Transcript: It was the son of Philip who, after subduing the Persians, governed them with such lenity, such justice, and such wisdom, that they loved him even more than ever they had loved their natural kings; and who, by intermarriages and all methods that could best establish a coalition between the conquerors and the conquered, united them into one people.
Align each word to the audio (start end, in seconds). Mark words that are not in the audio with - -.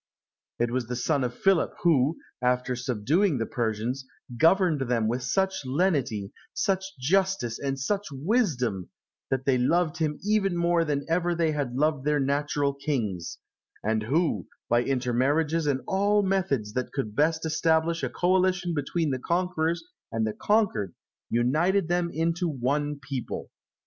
It 0.57 0.71
was 0.71 0.87
the 0.87 0.95
son 0.95 1.23
of 1.23 1.31
Philip 1.35 1.75
who, 1.83 2.17
after 2.41 2.75
subduing 2.75 3.37
the 3.37 3.45
Persians, 3.45 4.03
governed 4.35 4.81
them 4.81 5.07
with 5.07 5.21
such 5.21 5.63
lenity, 5.63 6.31
such 6.55 6.97
justice, 6.99 7.59
and 7.59 7.77
such 7.79 8.07
wisdom, 8.11 8.89
that 9.29 9.45
they 9.45 9.59
loved 9.59 9.97
him 9.97 10.17
even 10.23 10.57
more 10.57 10.83
than 10.83 11.05
ever 11.07 11.35
they 11.35 11.51
had 11.51 11.75
loved 11.75 12.03
their 12.03 12.19
natural 12.19 12.73
kings; 12.73 13.37
and 13.83 14.01
who, 14.01 14.47
by 14.67 14.81
intermarriages 14.83 15.67
and 15.67 15.81
all 15.85 16.23
methods 16.23 16.73
that 16.73 16.91
could 16.91 17.15
best 17.15 17.45
establish 17.45 18.01
a 18.01 18.09
coalition 18.09 18.73
between 18.73 19.11
the 19.11 19.19
conquerors 19.19 19.83
and 20.11 20.25
the 20.25 20.33
conquered, 20.33 20.95
united 21.29 21.87
them 21.89 22.09
into 22.11 22.47
one 22.49 22.99
people. 22.99 23.51